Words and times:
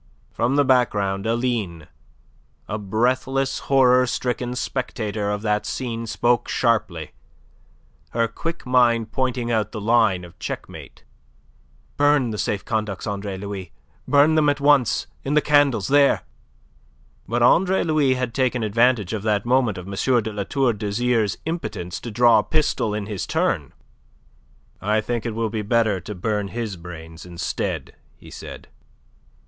From 0.31 0.55
the 0.55 0.65
background 0.65 1.27
Aline, 1.27 1.85
a 2.67 2.79
breathless, 2.79 3.59
horror 3.69 4.07
stricken 4.07 4.55
spectator 4.55 5.29
of 5.29 5.43
that 5.43 5.63
scene, 5.67 6.07
spoke 6.07 6.47
sharply, 6.49 7.11
her 8.09 8.27
quick 8.27 8.65
mind 8.65 9.11
pointing 9.11 9.51
out 9.51 9.71
the 9.73 9.79
line 9.79 10.25
of 10.25 10.39
checkmate. 10.39 11.03
"Burn 11.97 12.31
the 12.31 12.39
safe 12.39 12.65
conducts, 12.65 13.05
Andre 13.05 13.37
Louis. 13.37 13.71
Burn 14.07 14.33
them 14.33 14.49
at 14.49 14.59
once 14.59 15.05
in 15.23 15.35
the 15.35 15.39
candles 15.39 15.87
there." 15.87 16.23
But 17.27 17.43
Andre 17.43 17.83
Louis 17.83 18.15
had 18.15 18.33
taken 18.33 18.63
advantage 18.63 19.13
of 19.13 19.21
that 19.21 19.45
moment 19.45 19.77
of 19.77 19.85
M. 19.85 19.93
de 20.23 20.33
La 20.33 20.45
Tour 20.45 20.73
d'Azyr's 20.73 21.37
impotence 21.45 21.99
to 21.99 22.09
draw 22.09 22.39
a 22.39 22.43
pistol 22.43 22.95
in 22.95 23.05
his 23.05 23.27
turn. 23.27 23.71
"I 24.81 24.99
think 24.99 25.27
it 25.27 25.35
will 25.35 25.51
be 25.51 25.61
better 25.61 25.99
to 25.99 26.15
burn 26.15 26.47
his 26.47 26.75
brains 26.75 27.23
instead," 27.23 27.93
he 28.17 28.31
said. 28.31 28.67